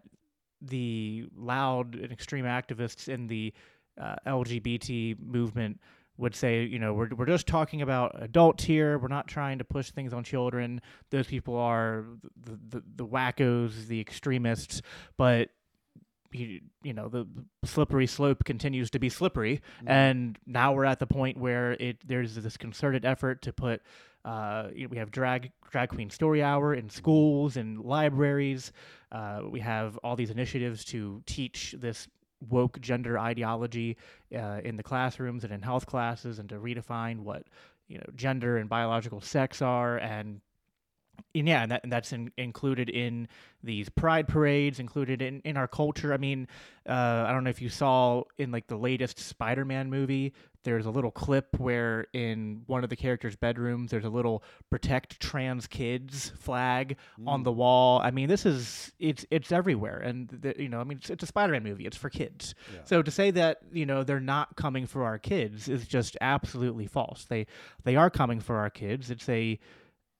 the 0.60 1.26
loud 1.36 1.94
and 1.94 2.10
extreme 2.10 2.44
activists 2.44 3.08
in 3.08 3.26
the 3.26 3.52
uh, 4.00 4.16
LGBT 4.26 5.20
movement 5.20 5.80
would 6.16 6.34
say, 6.34 6.64
you 6.64 6.78
know, 6.78 6.94
we're 6.94 7.08
we're 7.14 7.26
just 7.26 7.46
talking 7.46 7.82
about 7.82 8.20
adults 8.20 8.64
here. 8.64 8.98
We're 8.98 9.08
not 9.08 9.28
trying 9.28 9.58
to 9.58 9.64
push 9.64 9.90
things 9.90 10.12
on 10.12 10.24
children. 10.24 10.80
Those 11.10 11.26
people 11.26 11.56
are 11.56 12.04
the 12.44 12.58
the, 12.68 12.82
the 12.96 13.06
wackos, 13.06 13.86
the 13.86 14.00
extremists, 14.00 14.82
but 15.16 15.50
you, 16.32 16.60
you 16.82 16.92
know 16.92 17.08
the 17.08 17.26
slippery 17.64 18.06
slope 18.06 18.44
continues 18.44 18.90
to 18.90 18.98
be 18.98 19.08
slippery. 19.08 19.60
And 19.86 20.38
now 20.46 20.72
we're 20.72 20.84
at 20.84 20.98
the 20.98 21.06
point 21.06 21.36
where 21.38 21.72
it 21.72 21.96
there's 22.06 22.34
this 22.34 22.56
concerted 22.56 23.04
effort 23.04 23.42
to 23.42 23.52
put 23.52 23.82
uh, 24.24 24.68
you 24.74 24.82
know, 24.82 24.88
we 24.90 24.98
have 24.98 25.10
drag 25.10 25.50
drag 25.70 25.88
queen 25.88 26.10
story 26.10 26.42
hour 26.42 26.74
in 26.74 26.90
schools 26.90 27.56
and 27.56 27.80
libraries. 27.80 28.72
Uh, 29.10 29.40
we 29.48 29.60
have 29.60 29.96
all 29.98 30.16
these 30.16 30.30
initiatives 30.30 30.84
to 30.84 31.22
teach 31.26 31.74
this 31.78 32.08
woke 32.48 32.80
gender 32.80 33.18
ideology 33.18 33.96
uh, 34.36 34.60
in 34.64 34.76
the 34.76 34.82
classrooms 34.82 35.44
and 35.44 35.52
in 35.52 35.62
health 35.62 35.86
classes 35.86 36.38
and 36.38 36.48
to 36.48 36.56
redefine 36.56 37.20
what 37.20 37.44
you 37.88 37.98
know 37.98 38.04
gender 38.14 38.58
and 38.58 38.68
biological 38.68 39.20
sex 39.20 39.62
are 39.62 39.96
and 39.98 40.40
and 41.34 41.48
yeah, 41.48 41.62
and, 41.62 41.72
that, 41.72 41.82
and 41.82 41.92
that's 41.92 42.12
in, 42.12 42.30
included 42.36 42.88
in 42.88 43.28
these 43.62 43.88
pride 43.88 44.28
parades, 44.28 44.78
included 44.78 45.22
in, 45.22 45.40
in 45.40 45.56
our 45.56 45.68
culture. 45.68 46.12
I 46.12 46.16
mean, 46.16 46.48
uh, 46.88 47.24
I 47.26 47.32
don't 47.32 47.44
know 47.44 47.50
if 47.50 47.60
you 47.60 47.68
saw 47.68 48.22
in 48.38 48.50
like 48.50 48.66
the 48.66 48.76
latest 48.76 49.18
Spider-Man 49.18 49.90
movie, 49.90 50.32
there's 50.64 50.86
a 50.86 50.90
little 50.90 51.10
clip 51.10 51.58
where 51.58 52.06
in 52.12 52.62
one 52.66 52.84
of 52.84 52.90
the 52.90 52.96
characters' 52.96 53.36
bedrooms, 53.36 53.90
there's 53.90 54.04
a 54.04 54.10
little 54.10 54.42
"Protect 54.70 55.18
Trans 55.20 55.66
Kids" 55.66 56.32
flag 56.38 56.96
on 57.26 57.42
the 57.42 57.52
wall. 57.52 58.00
I 58.02 58.10
mean, 58.10 58.28
this 58.28 58.44
is 58.44 58.92
it's 58.98 59.24
it's 59.30 59.52
everywhere, 59.52 59.98
and 59.98 60.28
the, 60.28 60.54
you 60.60 60.68
know, 60.68 60.80
I 60.80 60.84
mean, 60.84 60.98
it's, 60.98 61.10
it's 61.10 61.22
a 61.22 61.26
Spider-Man 61.26 61.62
movie. 61.62 61.86
It's 61.86 61.96
for 61.96 62.10
kids. 62.10 62.54
Yeah. 62.72 62.80
So 62.84 63.02
to 63.02 63.10
say 63.10 63.30
that 63.30 63.60
you 63.72 63.86
know 63.86 64.02
they're 64.02 64.20
not 64.20 64.56
coming 64.56 64.86
for 64.86 65.04
our 65.04 65.18
kids 65.18 65.68
is 65.68 65.86
just 65.86 66.16
absolutely 66.20 66.86
false. 66.86 67.24
They 67.24 67.46
they 67.84 67.96
are 67.96 68.10
coming 68.10 68.40
for 68.40 68.56
our 68.56 68.70
kids. 68.70 69.10
It's 69.10 69.28
a 69.28 69.58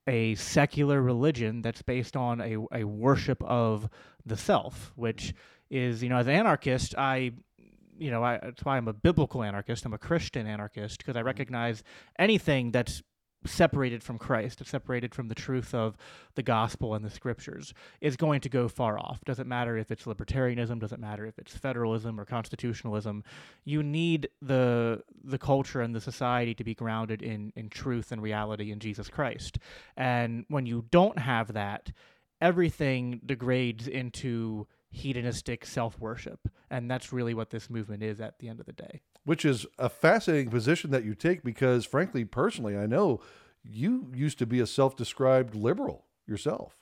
a 0.08 0.34
secular 0.34 1.00
religion 1.02 1.62
that's 1.62 1.82
based 1.82 2.16
on 2.16 2.40
a, 2.40 2.56
a 2.72 2.84
worship 2.84 3.42
of 3.44 3.88
the 4.26 4.36
self, 4.36 4.92
which 4.96 5.34
is, 5.70 6.02
you 6.02 6.08
know, 6.08 6.16
as 6.16 6.26
an 6.26 6.34
anarchist, 6.34 6.96
I, 6.96 7.32
you 7.98 8.10
know, 8.10 8.24
I, 8.24 8.38
that's 8.42 8.64
why 8.64 8.78
I'm 8.78 8.88
a 8.88 8.92
biblical 8.92 9.42
anarchist. 9.42 9.84
I'm 9.84 9.92
a 9.92 9.98
Christian 9.98 10.46
anarchist 10.46 10.98
because 10.98 11.14
I 11.14 11.20
mm-hmm. 11.20 11.26
recognize 11.26 11.84
anything 12.18 12.70
that's 12.70 13.02
separated 13.44 14.02
from 14.02 14.18
Christ, 14.18 14.64
separated 14.66 15.14
from 15.14 15.28
the 15.28 15.34
truth 15.34 15.74
of 15.74 15.96
the 16.34 16.42
gospel 16.42 16.94
and 16.94 17.04
the 17.04 17.10
scriptures, 17.10 17.72
is 18.00 18.16
going 18.16 18.40
to 18.40 18.48
go 18.48 18.68
far 18.68 18.98
off. 18.98 19.24
Doesn't 19.24 19.48
matter 19.48 19.76
if 19.76 19.90
it's 19.90 20.04
libertarianism, 20.04 20.80
doesn't 20.80 21.00
matter 21.00 21.24
if 21.24 21.38
it's 21.38 21.56
federalism 21.56 22.18
or 22.18 22.24
constitutionalism. 22.24 23.22
You 23.64 23.82
need 23.82 24.28
the 24.42 25.02
the 25.24 25.38
culture 25.38 25.80
and 25.80 25.94
the 25.94 26.00
society 26.00 26.54
to 26.54 26.64
be 26.64 26.74
grounded 26.74 27.22
in 27.22 27.52
in 27.56 27.68
truth 27.68 28.12
and 28.12 28.22
reality 28.22 28.70
in 28.72 28.80
Jesus 28.80 29.08
Christ. 29.08 29.58
And 29.96 30.44
when 30.48 30.66
you 30.66 30.84
don't 30.90 31.18
have 31.18 31.52
that, 31.52 31.92
everything 32.40 33.20
degrades 33.24 33.88
into 33.88 34.66
hedonistic 34.90 35.66
self-worship. 35.66 36.40
And 36.70 36.90
that's 36.90 37.12
really 37.12 37.34
what 37.34 37.50
this 37.50 37.68
movement 37.68 38.02
is 38.02 38.20
at 38.20 38.38
the 38.38 38.48
end 38.48 38.60
of 38.60 38.66
the 38.66 38.72
day. 38.72 39.02
Which 39.28 39.44
is 39.44 39.66
a 39.78 39.90
fascinating 39.90 40.48
position 40.48 40.90
that 40.90 41.04
you 41.04 41.14
take 41.14 41.42
because, 41.44 41.84
frankly, 41.84 42.24
personally, 42.24 42.78
I 42.78 42.86
know 42.86 43.20
you 43.62 44.10
used 44.14 44.38
to 44.38 44.46
be 44.46 44.58
a 44.60 44.66
self-described 44.66 45.54
liberal 45.54 46.06
yourself. 46.26 46.78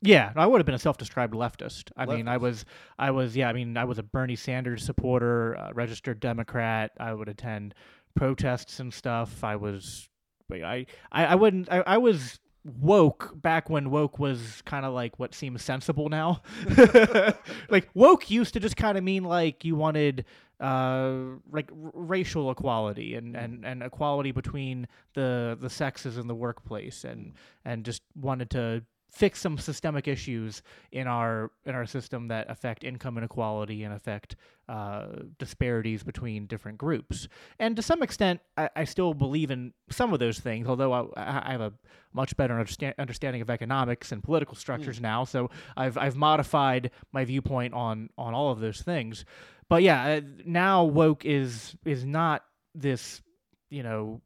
Yeah, 0.00 0.32
I 0.34 0.46
would 0.46 0.60
have 0.60 0.64
been 0.64 0.74
a 0.74 0.78
self-described 0.78 1.34
leftist. 1.34 1.90
I 1.98 2.06
mean, 2.06 2.26
I 2.26 2.38
was, 2.38 2.64
I 2.98 3.10
was, 3.10 3.36
yeah, 3.36 3.50
I 3.50 3.52
mean, 3.52 3.76
I 3.76 3.84
was 3.84 3.98
a 3.98 4.02
Bernie 4.02 4.34
Sanders 4.34 4.82
supporter, 4.82 5.58
uh, 5.58 5.72
registered 5.74 6.20
Democrat. 6.20 6.92
I 6.98 7.12
would 7.12 7.28
attend 7.28 7.74
protests 8.16 8.80
and 8.80 8.94
stuff. 8.94 9.44
I 9.44 9.56
was, 9.56 10.08
I, 10.50 10.86
I, 11.12 11.26
I 11.26 11.34
wouldn't, 11.34 11.70
I, 11.70 11.82
I 11.86 11.98
was 11.98 12.40
woke 12.64 13.32
back 13.34 13.70
when 13.70 13.90
woke 13.90 14.18
was 14.18 14.62
kind 14.64 14.84
of 14.84 14.94
like 14.94 15.18
what 15.18 15.34
seems 15.34 15.62
sensible 15.62 16.08
now. 16.08 16.40
like 17.68 17.90
woke 17.92 18.30
used 18.30 18.54
to 18.54 18.60
just 18.60 18.76
kind 18.76 18.98
of 18.98 19.04
mean 19.04 19.24
like 19.24 19.64
you 19.64 19.76
wanted 19.76 20.24
uh 20.60 21.12
like 21.50 21.70
r- 21.70 21.90
racial 21.94 22.50
equality 22.50 23.14
and, 23.14 23.34
and 23.34 23.64
and 23.64 23.82
equality 23.82 24.30
between 24.30 24.86
the 25.14 25.56
the 25.60 25.70
sexes 25.70 26.18
in 26.18 26.26
the 26.26 26.34
workplace 26.34 27.04
and 27.04 27.32
and 27.64 27.84
just 27.84 28.02
wanted 28.14 28.50
to 28.50 28.82
fix 29.10 29.40
some 29.40 29.58
systemic 29.58 30.08
issues 30.08 30.62
in 30.92 31.06
our 31.06 31.50
in 31.64 31.74
our 31.74 31.86
system 31.86 32.28
that 32.28 32.50
affect 32.50 32.84
income 32.84 33.18
inequality 33.18 33.82
and 33.82 33.94
affect 33.94 34.36
uh, 34.68 35.06
disparities 35.38 36.02
between 36.02 36.46
different 36.46 36.78
groups. 36.78 37.28
And 37.58 37.74
to 37.76 37.82
some 37.82 38.02
extent, 38.02 38.40
I, 38.56 38.70
I 38.76 38.84
still 38.84 39.14
believe 39.14 39.50
in 39.50 39.72
some 39.90 40.12
of 40.12 40.20
those 40.20 40.38
things. 40.38 40.68
Although 40.68 40.92
I, 40.92 41.06
I 41.16 41.52
have 41.52 41.60
a 41.60 41.72
much 42.12 42.36
better 42.36 42.54
understand, 42.54 42.94
understanding 42.98 43.42
of 43.42 43.50
economics 43.50 44.12
and 44.12 44.22
political 44.22 44.54
structures 44.54 45.00
now, 45.00 45.24
so 45.24 45.50
I've 45.76 45.98
I've 45.98 46.16
modified 46.16 46.90
my 47.12 47.24
viewpoint 47.24 47.74
on 47.74 48.10
on 48.16 48.34
all 48.34 48.52
of 48.52 48.60
those 48.60 48.80
things. 48.80 49.24
But 49.68 49.82
yeah, 49.82 50.04
uh, 50.04 50.20
now 50.44 50.84
woke 50.84 51.24
is 51.24 51.74
is 51.84 52.04
not 52.04 52.44
this 52.74 53.22
you 53.70 53.82
know 53.82 54.20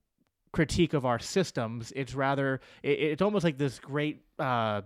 critique 0.54 0.94
of 0.94 1.04
our 1.04 1.18
systems. 1.18 1.92
It's 1.96 2.14
rather 2.14 2.61
it, 2.82 2.99
it's 3.00 3.23
almost 3.23 3.44
like 3.44 3.58
this 3.58 3.80
great 3.80 4.23
uh, 4.38 4.82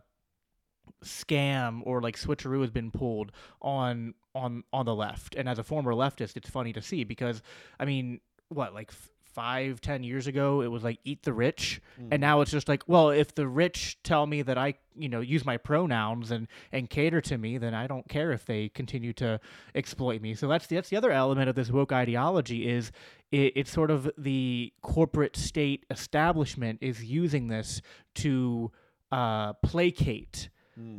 scam 1.05 1.83
or 1.85 2.01
like 2.01 2.17
switcheroo 2.17 2.63
has 2.63 2.71
been 2.71 2.91
pulled 2.91 3.31
on 3.61 4.15
on 4.35 4.65
on 4.73 4.87
the 4.87 4.95
left. 4.95 5.35
And 5.35 5.49
as 5.49 5.59
a 5.59 5.63
former 5.63 5.93
leftist, 5.93 6.37
it's 6.37 6.49
funny 6.49 6.73
to 6.73 6.83
see 6.83 7.05
because 7.05 7.43
I 7.79 7.85
mean, 7.85 8.21
what 8.49 8.75
like. 8.75 8.91
Five, 9.35 9.81
ten 9.81 10.03
years 10.03 10.27
ago, 10.27 10.63
it 10.63 10.67
was 10.67 10.83
like 10.83 10.99
eat 11.05 11.23
the 11.23 11.33
rich, 11.33 11.81
and 12.11 12.21
now 12.21 12.41
it's 12.41 12.51
just 12.51 12.69
like, 12.69 12.83
well, 12.89 13.11
if 13.11 13.35
the 13.35 13.47
rich 13.47 13.97
tell 14.03 14.27
me 14.27 14.43
that 14.43 14.59
I, 14.59 14.75
you 14.97 15.09
know, 15.09 15.21
use 15.21 15.45
my 15.45 15.57
pronouns 15.57 16.33
and 16.33 16.49
and 16.73 16.91
cater 16.91 17.21
to 17.21 17.39
me, 17.39 17.57
then 17.59 17.73
I 17.73 17.87
don't 17.87 18.09
care 18.09 18.33
if 18.33 18.45
they 18.47 18.69
continue 18.71 19.13
to 19.15 19.39
exploit 19.77 20.23
me. 20.23 20.35
So 20.35 20.49
that's 20.49 20.67
the, 20.67 20.75
that's 20.75 20.89
the 20.89 20.97
other 20.97 21.13
element 21.13 21.49
of 21.49 21.55
this 21.55 21.71
woke 21.71 21.93
ideology 21.93 22.69
is 22.69 22.91
it, 23.31 23.53
it's 23.55 23.71
sort 23.71 23.91
of 23.91 24.11
the 24.19 24.73
corporate 24.83 25.37
state 25.37 25.87
establishment 25.91 26.79
is 26.81 27.05
using 27.05 27.49
this 27.49 27.81
to 28.17 28.73
uh, 29.13 29.53
placate 29.63 30.49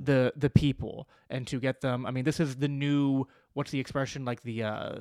the 0.05 0.33
the 0.35 0.49
people 0.49 1.07
and 1.29 1.47
to 1.47 1.59
get 1.59 1.81
them. 1.81 2.05
I 2.05 2.11
mean, 2.11 2.23
this 2.25 2.39
is 2.39 2.57
the 2.57 2.67
new. 2.67 3.27
What's 3.53 3.71
the 3.71 3.79
expression 3.79 4.25
like 4.25 4.41
the 4.43 4.63
uh, 4.63 4.95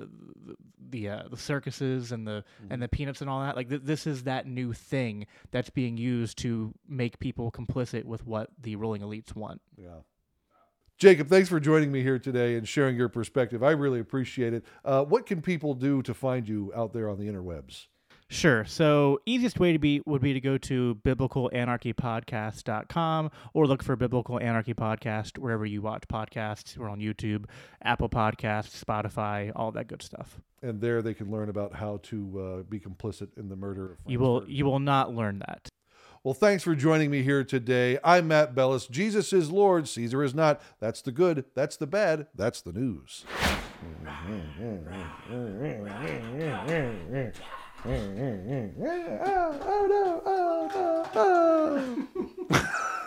the 0.45 0.57
the, 0.91 1.09
uh, 1.09 1.23
the 1.31 1.37
circuses 1.37 2.13
and 2.13 2.27
the 2.27 2.45
and 2.71 2.83
the 2.83 2.89
peanuts 2.89 3.21
and 3.21 3.29
all 3.29 3.41
that? 3.41 3.57
Like 3.57 3.69
th- 3.69 3.83
this 3.85 4.07
is 4.07 4.25
that 4.25 4.47
new 4.47 4.73
thing 4.73 5.27
that's 5.51 5.71
being 5.71 5.97
used 5.97 6.39
to 6.39 6.75
make 6.89 7.19
people 7.19 7.51
complicit 7.51 8.05
with 8.05 8.27
what 8.27 8.51
the 8.61 8.77
ruling 8.77 9.03
elites 9.03 9.35
want. 9.35 9.61
Yeah. 9.77 10.01
Jacob, 10.99 11.29
thanks 11.29 11.49
for 11.49 11.61
joining 11.61 11.93
me 11.93 12.03
here 12.03 12.19
today 12.19 12.57
and 12.57 12.67
sharing 12.67 12.97
your 12.97 13.09
perspective. 13.09 13.63
I 13.63 13.71
really 13.71 14.01
appreciate 14.01 14.53
it. 14.53 14.65
Uh, 14.85 15.05
what 15.05 15.27
can 15.27 15.41
people 15.41 15.75
do 15.75 16.03
to 16.03 16.13
find 16.13 16.49
you 16.49 16.73
out 16.75 16.93
there 16.93 17.09
on 17.09 17.21
the 17.21 17.29
interwebs? 17.29 17.87
Sure. 18.31 18.67
So 18.67 19.21
easiest 19.25 19.59
way 19.59 19.73
to 19.73 19.79
be 19.79 20.03
would 20.05 20.21
be 20.21 20.35
to 20.35 20.41
go 20.41 20.59
to 20.59 20.97
biblicalanarchypodcast.com 21.03 23.31
or 23.55 23.67
look 23.67 23.83
for 23.83 23.97
Biblical 23.97 24.39
Anarchy 24.39 24.75
Podcast 24.75 25.39
wherever 25.39 25.65
you 25.65 25.81
watch 25.81 26.03
podcasts. 26.13 26.77
We're 26.77 26.91
on 26.91 27.01
YouTube, 27.01 27.47
Apple 27.83 28.11
Podcasts, 28.11 28.85
Spotify, 28.85 29.51
all 29.57 29.73
that 29.73 29.89
good 29.89 30.03
stuff. 30.03 30.41
And 30.63 30.79
there 30.81 31.01
they 31.01 31.15
can 31.15 31.31
learn 31.31 31.49
about 31.49 31.75
how 31.75 32.01
to 32.05 32.59
uh, 32.61 32.63
be 32.65 32.79
complicit 32.79 33.29
in 33.39 33.49
the 33.49 33.57
murder 33.57 33.93
of 33.93 33.99
You 34.07 34.19
will 34.19 34.41
Frankfurt. 34.41 34.55
you 34.55 34.65
will 34.67 34.81
not 34.81 35.15
learn 35.15 35.39
that. 35.47 35.69
Well, 36.23 36.35
thanks 36.35 36.63
for 36.65 36.75
joining 36.75 37.11
me 37.11 37.23
here 37.23 37.45
today. 37.45 37.99
I'm 38.05 38.29
Matt 38.29 38.55
Bellis. 38.55 38.89
Jesus 38.89 39.33
is 39.33 39.51
Lord, 39.51 39.89
Caesar 39.89 40.23
is 40.23 40.35
not. 40.35 40.61
That's 40.81 41.01
the 41.01 41.13
good, 41.13 41.47
that's 41.55 41.79
the 41.79 41.87
bad, 41.87 42.27
that's 42.35 42.61
the 42.61 42.73
news. 42.73 43.25
Mm, 47.85 48.19
mm, 48.19 48.75
mm. 48.75 49.21
oh, 49.25 49.53
no, 49.53 49.61
oh, 49.65 49.87
no, 49.87 50.23
oh. 50.27 50.71
oh, 50.75 51.11
oh, 51.15 52.07
oh. 52.51 52.95